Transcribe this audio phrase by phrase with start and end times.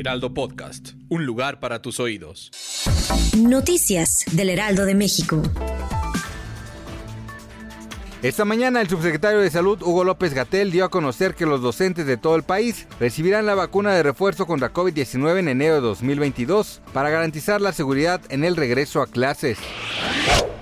[0.00, 2.50] Heraldo Podcast, un lugar para tus oídos.
[3.36, 5.42] Noticias del Heraldo de México.
[8.22, 12.06] Esta mañana el subsecretario de Salud Hugo López Gatel dio a conocer que los docentes
[12.06, 16.80] de todo el país recibirán la vacuna de refuerzo contra COVID-19 en enero de 2022
[16.94, 19.58] para garantizar la seguridad en el regreso a clases.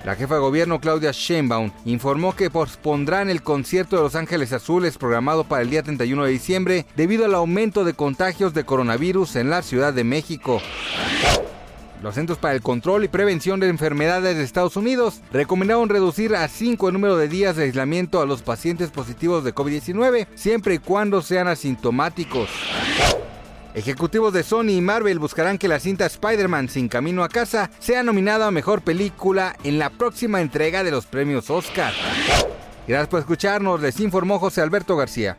[0.05, 4.97] La jefa de gobierno Claudia Sheinbaum informó que pospondrán el concierto de Los Ángeles Azules
[4.97, 9.49] programado para el día 31 de diciembre debido al aumento de contagios de coronavirus en
[9.49, 10.61] la Ciudad de México.
[12.01, 16.47] Los Centros para el Control y Prevención de Enfermedades de Estados Unidos recomendaron reducir a
[16.47, 20.79] 5 el número de días de aislamiento a los pacientes positivos de COVID-19, siempre y
[20.79, 22.49] cuando sean asintomáticos.
[23.79, 28.03] Ejecutivos de Sony y Marvel buscarán que la cinta Spider-Man Sin Camino a Casa sea
[28.03, 31.93] nominada a Mejor Película en la próxima entrega de los premios Oscar.
[32.85, 35.37] Gracias por escucharnos, les informó José Alberto García.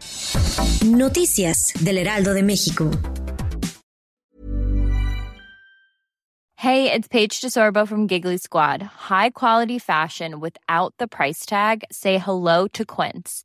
[0.87, 2.91] Noticias del Heraldo de México.
[6.57, 8.83] Hey, it's Paige DeSorbo from Giggly Squad.
[9.11, 11.85] High quality fashion without the price tag.
[11.93, 13.45] Say hello to Quince.